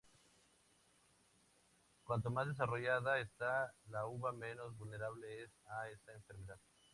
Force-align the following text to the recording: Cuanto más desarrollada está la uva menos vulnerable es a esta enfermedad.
Cuanto 2.03 2.31
más 2.31 2.47
desarrollada 2.47 3.19
está 3.19 3.71
la 3.85 4.07
uva 4.07 4.31
menos 4.31 4.75
vulnerable 4.75 5.43
es 5.43 5.51
a 5.67 5.89
esta 5.91 6.11
enfermedad. 6.13 6.57